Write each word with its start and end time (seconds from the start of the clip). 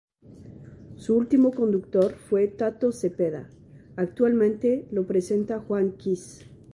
Su 0.95 1.15
último 1.15 1.51
conductor 1.51 2.13
fue 2.15 2.47
Tato 2.47 2.91
Cepeda; 2.91 3.51
actualmente 3.95 4.87
lo 4.89 5.05
presenta 5.05 5.59
Juan 5.59 5.91
"Kiss". 5.91 6.43